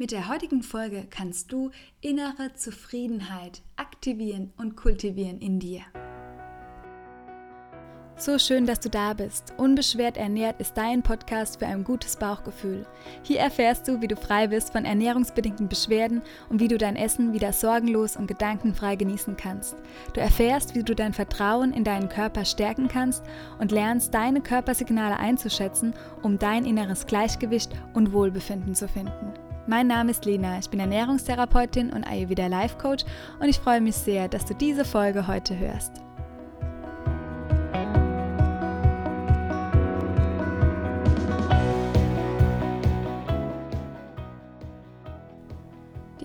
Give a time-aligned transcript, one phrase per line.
[0.00, 5.82] Mit der heutigen Folge kannst du innere Zufriedenheit aktivieren und kultivieren in dir.
[8.16, 9.52] So schön, dass du da bist.
[9.58, 12.86] Unbeschwert ernährt ist dein Podcast für ein gutes Bauchgefühl.
[13.24, 17.34] Hier erfährst du, wie du frei bist von ernährungsbedingten Beschwerden und wie du dein Essen
[17.34, 19.76] wieder sorgenlos und gedankenfrei genießen kannst.
[20.14, 23.22] Du erfährst, wie du dein Vertrauen in deinen Körper stärken kannst
[23.58, 25.92] und lernst, deine Körpersignale einzuschätzen,
[26.22, 29.34] um dein inneres Gleichgewicht und Wohlbefinden zu finden.
[29.66, 33.04] Mein Name ist Lena, ich bin Ernährungstherapeutin und Ayurveda Life Coach
[33.40, 36.00] und ich freue mich sehr, dass du diese Folge heute hörst.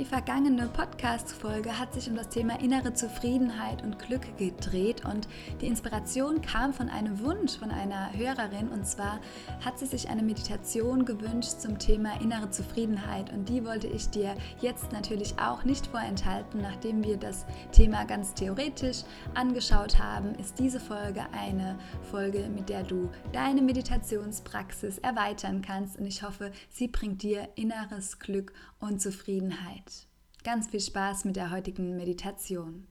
[0.06, 5.28] Die vergangene Podcast-Folge hat sich um das Thema innere Zufriedenheit und Glück gedreht und
[5.62, 9.20] die Inspiration kam von einem Wunsch von einer Hörerin und zwar
[9.66, 14.36] hat sie sich eine Meditation gewünscht zum Thema innere Zufriedenheit und die wollte ich dir
[14.62, 16.62] jetzt natürlich auch nicht vorenthalten.
[16.62, 21.80] Nachdem wir das Thema ganz theoretisch angeschaut haben, ist diese Folge eine
[22.12, 28.20] Folge, mit der du deine Meditationspraxis erweitern kannst und ich hoffe, sie bringt dir inneres
[28.20, 30.05] Glück und Zufriedenheit.
[30.46, 32.86] Ganz viel Spaß mit der heutigen Meditation.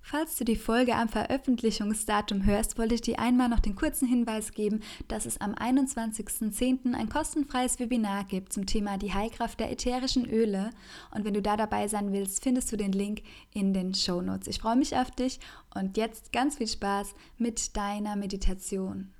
[0.00, 4.52] Falls du die Folge am Veröffentlichungsdatum hörst, wollte ich dir einmal noch den kurzen Hinweis
[4.52, 6.94] geben, dass es am 21.10.
[6.94, 10.70] ein kostenfreies Webinar gibt zum Thema die Heilkraft der ätherischen Öle.
[11.14, 13.20] Und wenn du da dabei sein willst, findest du den Link
[13.52, 14.48] in den Show Notes.
[14.48, 15.40] Ich freue mich auf dich
[15.74, 19.12] und jetzt ganz viel Spaß mit deiner Meditation.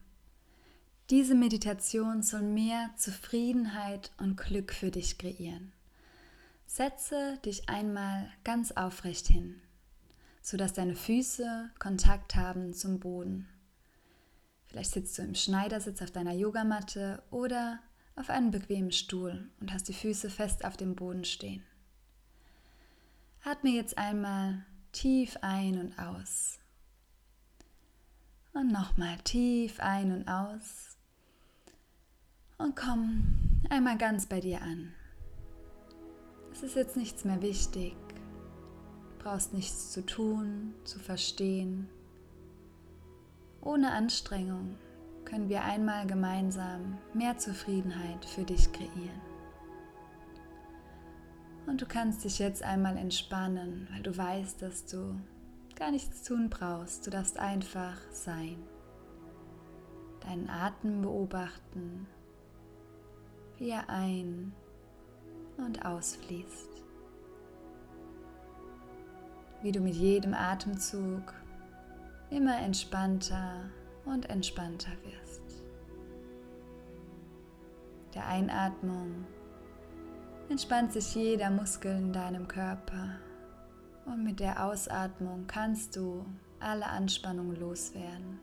[1.10, 5.74] Diese Meditation soll mehr Zufriedenheit und Glück für dich kreieren.
[6.72, 9.60] Setze dich einmal ganz aufrecht hin,
[10.40, 13.48] sodass deine Füße Kontakt haben zum Boden.
[14.66, 17.80] Vielleicht sitzt du im Schneidersitz auf deiner Yogamatte oder
[18.14, 21.64] auf einem bequemen Stuhl und hast die Füße fest auf dem Boden stehen.
[23.42, 26.60] Atme jetzt einmal tief ein und aus.
[28.52, 30.96] Und nochmal tief ein und aus.
[32.58, 34.94] Und komm einmal ganz bei dir an.
[36.60, 37.96] Es ist jetzt nichts mehr wichtig.
[39.16, 41.88] Du brauchst nichts zu tun, zu verstehen.
[43.62, 44.76] Ohne Anstrengung
[45.24, 49.22] können wir einmal gemeinsam mehr Zufriedenheit für dich kreieren.
[51.66, 55.18] Und du kannst dich jetzt einmal entspannen, weil du weißt, dass du
[55.76, 57.06] gar nichts tun brauchst.
[57.06, 58.58] Du darfst einfach sein.
[60.20, 62.06] Deinen Atem beobachten,
[63.56, 64.52] wie er ein-
[65.64, 66.68] und ausfließt.
[69.62, 71.34] Wie du mit jedem Atemzug
[72.30, 73.70] immer entspannter
[74.04, 75.62] und entspannter wirst.
[78.14, 79.26] Der Einatmung
[80.48, 83.16] entspannt sich jeder Muskel in deinem Körper
[84.06, 86.24] und mit der Ausatmung kannst du
[86.58, 88.40] alle Anspannung loswerden.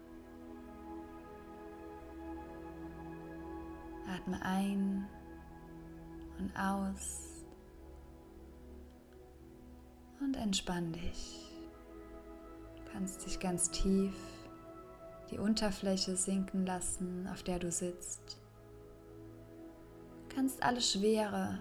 [4.07, 5.05] Atme ein
[6.39, 7.43] und aus
[10.19, 11.51] und entspann dich.
[12.77, 14.13] Du kannst dich ganz tief
[15.31, 18.39] die Unterfläche sinken lassen, auf der du sitzt.
[20.29, 21.59] Du kannst alle Schwere,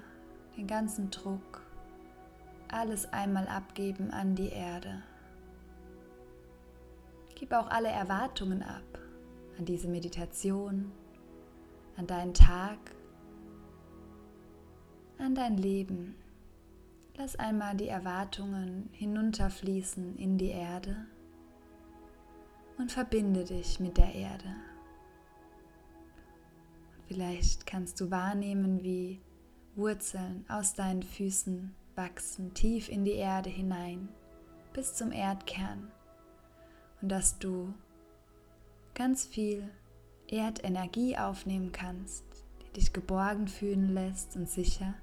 [0.57, 1.63] den ganzen Druck,
[2.69, 5.03] alles einmal abgeben an die Erde.
[7.35, 8.83] Gib auch alle Erwartungen ab
[9.59, 10.93] an diese Meditation,
[11.97, 12.79] an deinen Tag,
[15.19, 16.15] an dein Leben.
[17.17, 21.07] Lass einmal die Erwartungen hinunterfließen in die Erde
[22.79, 24.55] und verbinde dich mit der Erde.
[27.09, 29.21] Vielleicht kannst du wahrnehmen, wie
[29.75, 34.09] Wurzeln aus deinen Füßen wachsen tief in die Erde hinein
[34.73, 35.91] bis zum Erdkern
[37.01, 37.73] und dass du
[38.95, 39.71] ganz viel
[40.29, 42.25] Erdenergie aufnehmen kannst,
[42.63, 44.95] die dich geborgen fühlen lässt und sicher.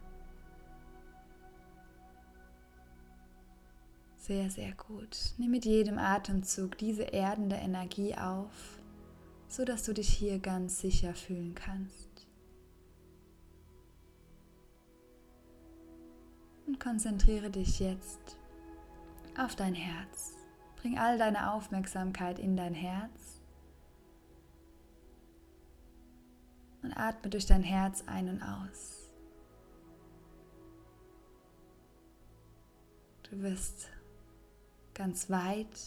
[4.26, 5.34] Sehr, sehr gut.
[5.38, 8.80] Nimm mit jedem Atemzug diese erdende Energie auf,
[9.50, 12.26] so dass du dich hier ganz sicher fühlen kannst.
[16.66, 18.38] Und konzentriere dich jetzt
[19.38, 20.32] auf dein Herz.
[20.78, 23.42] Bring all deine Aufmerksamkeit in dein Herz
[26.82, 29.10] und atme durch dein Herz ein und aus.
[33.30, 33.90] Du wirst
[34.94, 35.80] ganz weit,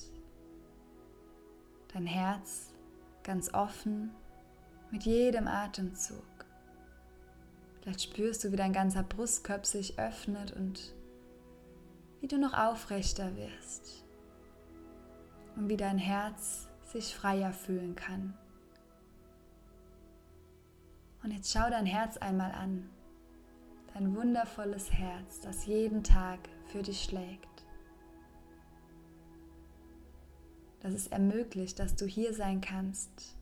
[1.93, 2.73] dein Herz
[3.23, 4.11] ganz offen
[4.91, 6.25] mit jedem Atemzug.
[7.81, 10.95] Vielleicht spürst du, wie dein ganzer Brustkorb sich öffnet und
[12.21, 14.05] wie du noch aufrechter wirst
[15.55, 18.35] und wie dein Herz sich freier fühlen kann.
[21.23, 22.89] Und jetzt schau dein Herz einmal an,
[23.95, 26.39] dein wundervolles Herz, das jeden Tag
[26.69, 27.56] für dich schlägt.
[30.87, 33.37] Das es ermöglicht, dass du hier sein kannst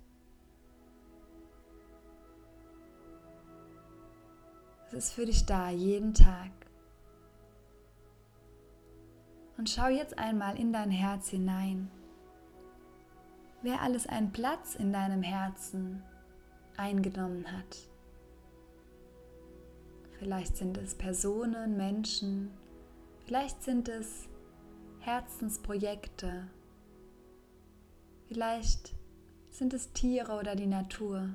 [4.95, 6.51] ist für dich da, jeden Tag.
[9.57, 11.91] Und schau jetzt einmal in dein Herz hinein.
[13.63, 16.03] Wer alles einen Platz in deinem Herzen
[16.77, 17.89] eingenommen hat.
[20.19, 22.51] Vielleicht sind es Personen, Menschen,
[23.27, 24.29] vielleicht sind es
[25.01, 26.47] Herzensprojekte,
[28.29, 28.95] vielleicht
[29.51, 31.31] sind es Tiere oder die Natur.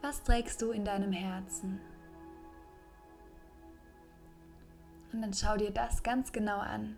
[0.00, 1.80] Was trägst du in deinem Herzen?
[5.12, 6.96] Und dann schau dir das ganz genau an.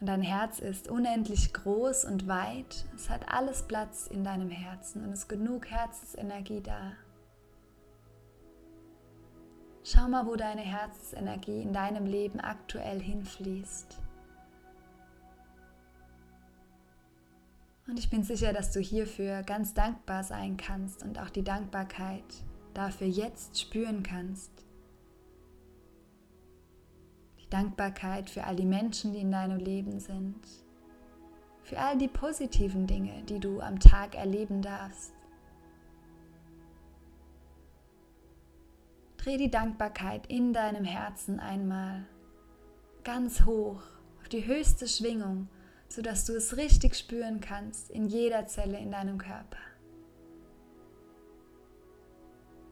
[0.00, 2.84] Und dein Herz ist unendlich groß und weit.
[2.94, 6.92] Es hat alles Platz in deinem Herzen und es ist genug Herzensenergie da.
[9.82, 13.98] Schau mal, wo deine Herzensenergie in deinem Leben aktuell hinfließt.
[17.86, 22.24] Und ich bin sicher, dass du hierfür ganz dankbar sein kannst und auch die Dankbarkeit
[22.72, 24.50] dafür jetzt spüren kannst.
[27.40, 30.40] Die Dankbarkeit für all die Menschen, die in deinem Leben sind.
[31.62, 35.12] Für all die positiven Dinge, die du am Tag erleben darfst.
[39.18, 42.06] Dreh die Dankbarkeit in deinem Herzen einmal
[43.04, 43.82] ganz hoch
[44.20, 45.48] auf die höchste Schwingung
[45.94, 49.58] sodass du es richtig spüren kannst in jeder Zelle in deinem Körper.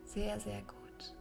[0.05, 1.15] Sehr, sehr gut.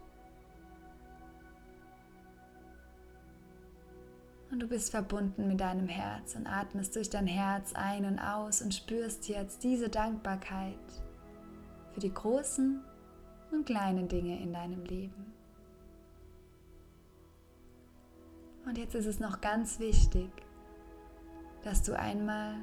[4.49, 8.61] Und du bist verbunden mit deinem Herz und atmest durch dein Herz ein und aus
[8.61, 10.75] und spürst jetzt diese Dankbarkeit
[11.93, 12.83] für die großen
[13.51, 15.33] und kleinen Dinge in deinem Leben.
[18.65, 20.29] Und jetzt ist es noch ganz wichtig,
[21.63, 22.55] dass du einmal,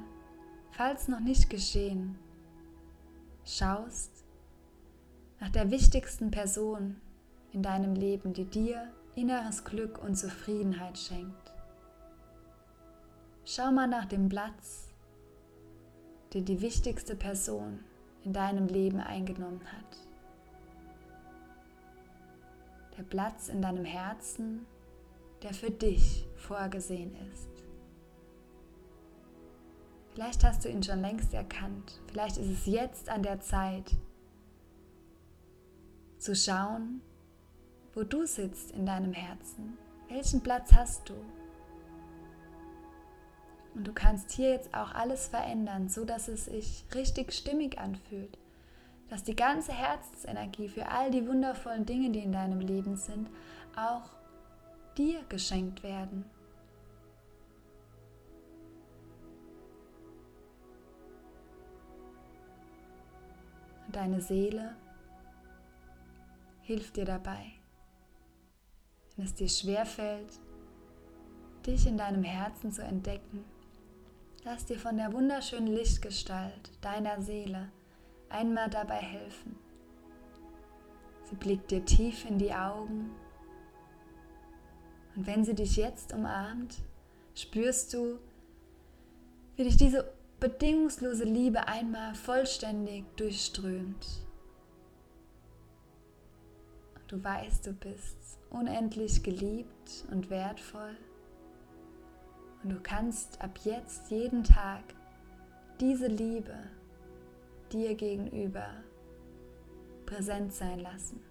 [0.71, 2.17] falls noch nicht geschehen,
[3.45, 4.11] schaust
[5.39, 6.97] nach der wichtigsten Person
[7.53, 11.53] in deinem Leben, die dir inneres Glück und Zufriedenheit schenkt.
[13.45, 14.89] Schau mal nach dem Platz,
[16.33, 17.79] den die wichtigste Person
[18.23, 19.97] in deinem Leben eingenommen hat.
[22.97, 24.65] Der Platz in deinem Herzen,
[25.41, 27.48] der für dich vorgesehen ist.
[30.19, 32.01] Vielleicht hast du ihn schon längst erkannt.
[32.07, 33.95] Vielleicht ist es jetzt an der Zeit
[36.17, 36.99] zu schauen,
[37.93, 39.77] wo du sitzt in deinem Herzen.
[40.09, 41.13] Welchen Platz hast du?
[43.73, 48.37] Und du kannst hier jetzt auch alles verändern, so dass es sich richtig stimmig anfühlt,
[49.07, 53.29] dass die ganze Herzensenergie für all die wundervollen Dinge, die in deinem Leben sind,
[53.77, 54.09] auch
[54.97, 56.25] dir geschenkt werden.
[63.99, 64.77] Deine Seele
[66.61, 67.51] hilft dir dabei.
[69.15, 70.39] Wenn es dir schwerfällt,
[71.65, 73.43] dich in deinem Herzen zu entdecken,
[74.45, 77.73] lass dir von der wunderschönen Lichtgestalt deiner Seele
[78.29, 79.57] einmal dabei helfen.
[81.25, 83.11] Sie blickt dir tief in die Augen
[85.17, 86.77] und wenn sie dich jetzt umarmt,
[87.35, 88.17] spürst du,
[89.57, 94.07] wie dich diese bedingungslose Liebe einmal vollständig durchströmt.
[97.07, 100.95] Du weißt, du bist unendlich geliebt und wertvoll.
[102.63, 104.83] Und du kannst ab jetzt jeden Tag
[105.79, 106.55] diese Liebe
[107.71, 108.67] dir gegenüber
[110.05, 111.21] präsent sein lassen.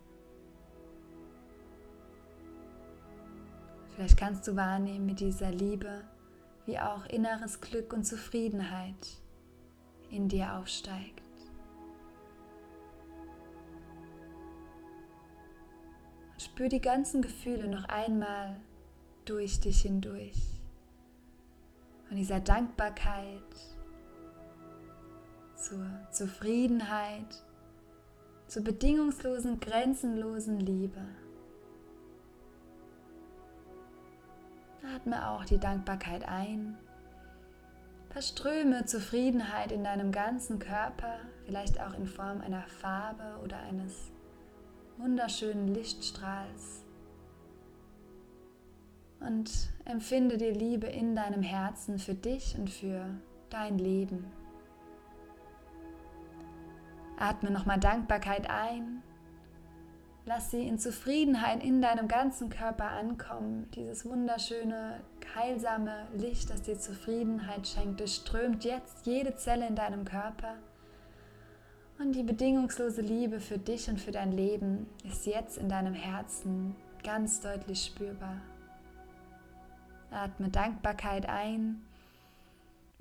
[3.94, 6.04] Vielleicht kannst du wahrnehmen mit dieser Liebe,
[6.68, 9.16] wie auch inneres Glück und Zufriedenheit
[10.10, 11.22] in dir aufsteigt.
[16.32, 18.60] Und spür die ganzen Gefühle noch einmal
[19.24, 20.36] durch dich hindurch.
[22.06, 23.42] Von dieser Dankbarkeit
[25.56, 27.44] zur Zufriedenheit,
[28.46, 31.00] zur bedingungslosen, grenzenlosen Liebe.
[34.82, 36.76] Atme auch die Dankbarkeit ein
[38.10, 44.10] Verströme Zufriedenheit in deinem ganzen Körper, vielleicht auch in Form einer Farbe oder eines
[44.96, 46.84] wunderschönen Lichtstrahls.
[49.20, 49.50] Und
[49.84, 53.04] empfinde die Liebe in deinem Herzen für dich und für
[53.50, 54.24] dein Leben.
[57.18, 59.02] Atme nochmal Dankbarkeit ein.
[60.28, 63.66] Lass sie in Zufriedenheit in deinem ganzen Körper ankommen.
[63.74, 65.00] Dieses wunderschöne,
[65.34, 70.56] heilsame Licht, das dir Zufriedenheit schenkt, durchströmt jetzt jede Zelle in deinem Körper.
[71.98, 76.76] Und die bedingungslose Liebe für dich und für dein Leben ist jetzt in deinem Herzen
[77.02, 78.36] ganz deutlich spürbar.
[80.10, 81.80] Atme Dankbarkeit ein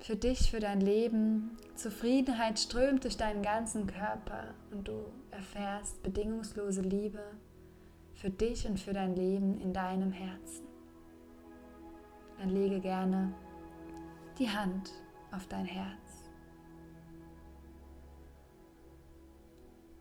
[0.00, 1.56] für dich, für dein Leben.
[1.74, 7.22] Zufriedenheit strömt durch deinen ganzen Körper und du erfährst bedingungslose Liebe
[8.14, 10.66] für dich und für dein Leben in deinem Herzen.
[12.38, 13.32] Dann lege gerne
[14.38, 14.92] die Hand
[15.32, 15.98] auf dein Herz.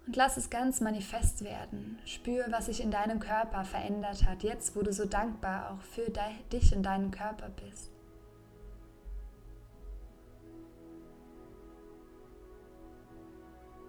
[0.05, 1.99] Und lass es ganz manifest werden.
[2.05, 6.09] Spür, was sich in deinem Körper verändert hat, jetzt wo du so dankbar auch für
[6.51, 7.96] dich und deinen Körper bist.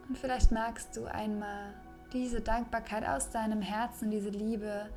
[0.09, 1.75] Und vielleicht magst du einmal
[2.13, 4.89] diese Dankbarkeit aus deinem Herzen, diese Liebe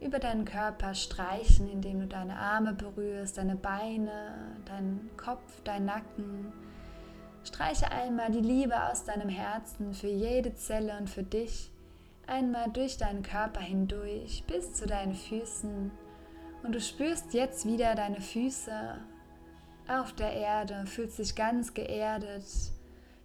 [0.00, 4.34] über deinen Körper streichen, indem du deine Arme berührst, deine Beine,
[4.66, 6.52] deinen Kopf, deinen Nacken.
[7.44, 11.72] Streiche einmal die Liebe aus deinem Herzen für jede Zelle und für dich
[12.26, 15.90] einmal durch deinen Körper hindurch bis zu deinen Füßen.
[16.62, 18.98] Und du spürst jetzt wieder deine Füße
[19.88, 22.44] auf der Erde, fühlst dich ganz geerdet,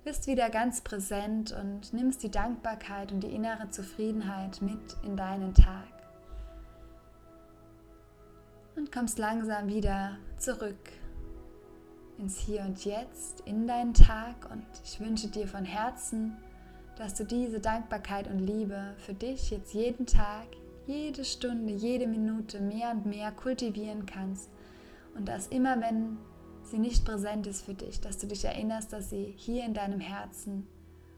[0.07, 5.53] bist wieder ganz präsent und nimmst die Dankbarkeit und die innere Zufriedenheit mit in deinen
[5.53, 5.89] Tag.
[8.77, 10.79] Und kommst langsam wieder zurück
[12.17, 14.49] ins Hier und Jetzt, in deinen Tag.
[14.49, 16.37] Und ich wünsche dir von Herzen,
[16.95, 20.47] dass du diese Dankbarkeit und Liebe für dich jetzt jeden Tag,
[20.85, 24.49] jede Stunde, jede Minute mehr und mehr kultivieren kannst.
[25.17, 26.17] Und dass immer, wenn
[26.69, 29.99] sie nicht präsent ist für dich, dass du dich erinnerst, dass sie hier in deinem
[29.99, 30.67] Herzen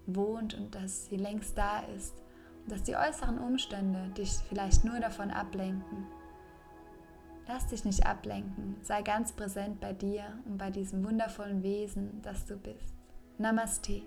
[0.06, 2.14] wohnt und dass sie längst da ist
[2.64, 6.08] und dass die äußeren Umstände dich vielleicht nur davon ablenken.
[7.48, 12.46] Lass dich nicht ablenken, sei ganz präsent bei dir und bei diesem wundervollen Wesen, das
[12.46, 12.94] du bist.
[13.38, 14.04] Namaste.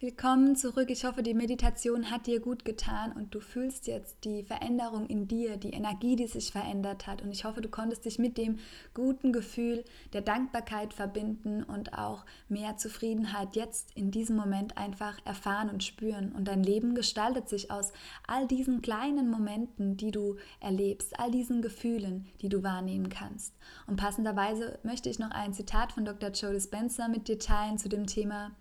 [0.00, 0.90] Willkommen zurück.
[0.90, 5.26] Ich hoffe, die Meditation hat dir gut getan und du fühlst jetzt die Veränderung in
[5.26, 7.20] dir, die Energie, die sich verändert hat.
[7.20, 8.60] Und ich hoffe, du konntest dich mit dem
[8.94, 15.68] guten Gefühl der Dankbarkeit verbinden und auch mehr Zufriedenheit jetzt in diesem Moment einfach erfahren
[15.68, 16.30] und spüren.
[16.30, 17.92] Und dein Leben gestaltet sich aus
[18.28, 23.52] all diesen kleinen Momenten, die du erlebst, all diesen Gefühlen, die du wahrnehmen kannst.
[23.88, 26.30] Und passenderweise möchte ich noch ein Zitat von Dr.
[26.30, 28.52] Joe Dispenza mit dir teilen zu dem Thema.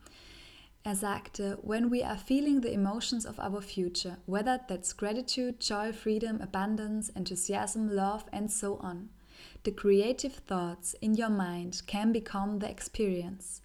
[0.88, 5.91] Er sagte, When we are feeling the emotions of our future, whether that's gratitude, joy,
[5.91, 9.10] freedom, abundance, enthusiasm, love, and so on,
[9.63, 13.62] the creative thoughts in your mind can become the experience.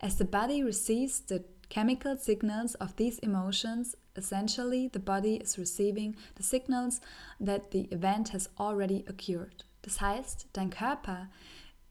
[0.00, 6.16] As the body receives the chemical signals of these emotions, essentially the body is receiving
[6.36, 7.02] the signals
[7.38, 9.64] that the event has already occurred.
[9.82, 11.28] Das heißt, dein Körper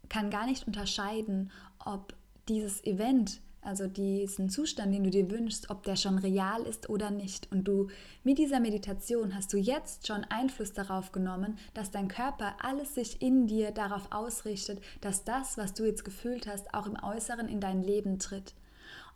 [0.09, 1.51] kann gar nicht unterscheiden,
[1.85, 2.15] ob
[2.47, 7.11] dieses Event also diesen Zustand, den du dir wünschst, ob der schon real ist oder
[7.11, 7.51] nicht.
[7.51, 7.89] Und du
[8.23, 13.21] mit dieser Meditation hast du jetzt schon Einfluss darauf genommen, dass dein Körper alles sich
[13.21, 17.59] in dir darauf ausrichtet, dass das, was du jetzt gefühlt hast, auch im Äußeren in
[17.59, 18.55] dein Leben tritt.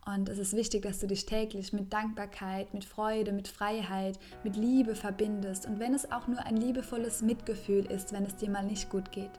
[0.06, 4.56] Und es ist wichtig, dass du dich täglich mit Dankbarkeit, mit Freude, mit Freiheit, mit
[4.56, 5.66] Liebe verbindest.
[5.66, 9.12] Und wenn es auch nur ein liebevolles Mitgefühl ist, wenn es dir mal nicht gut
[9.12, 9.32] geht.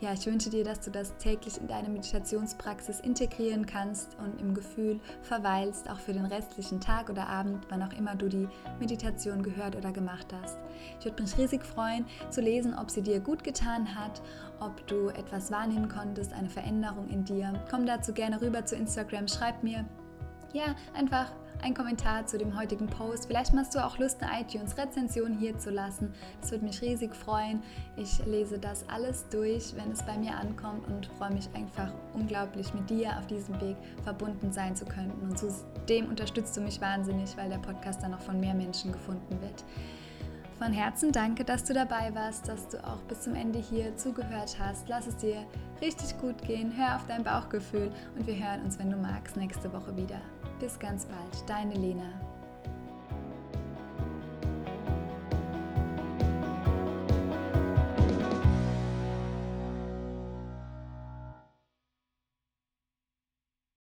[0.00, 4.54] Ja, ich wünsche dir, dass du das täglich in deine Meditationspraxis integrieren kannst und im
[4.54, 9.42] Gefühl verweilst, auch für den restlichen Tag oder Abend, wann auch immer du die Meditation
[9.42, 10.58] gehört oder gemacht hast.
[10.98, 14.22] Ich würde mich riesig freuen zu lesen, ob sie dir gut getan hat,
[14.60, 17.52] ob du etwas wahrnehmen konntest, eine Veränderung in dir.
[17.70, 19.84] Komm dazu gerne rüber zu Instagram, schreib mir
[20.52, 21.30] ja, einfach
[21.62, 23.26] ein Kommentar zu dem heutigen Post.
[23.26, 26.12] Vielleicht machst du auch Lust, eine iTunes-Rezension hier zu lassen.
[26.40, 27.62] Das würde mich riesig freuen.
[27.96, 32.72] Ich lese das alles durch, wenn es bei mir ankommt und freue mich einfach unglaublich,
[32.74, 35.12] mit dir auf diesem Weg verbunden sein zu können.
[35.22, 39.40] Und zudem unterstützt du mich wahnsinnig, weil der Podcast dann auch von mehr Menschen gefunden
[39.40, 39.64] wird.
[40.58, 44.56] Von Herzen danke, dass du dabei warst, dass du auch bis zum Ende hier zugehört
[44.58, 44.88] hast.
[44.88, 45.44] Lass es dir
[45.82, 49.70] richtig gut gehen, hör auf dein Bauchgefühl und wir hören uns, wenn du magst, nächste
[49.70, 50.18] Woche wieder.
[50.58, 52.25] Bis ganz bald, deine Lena.